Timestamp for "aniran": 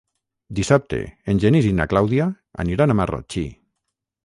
2.65-2.95